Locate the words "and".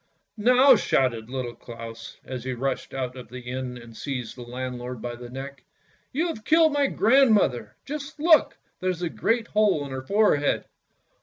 3.77-3.95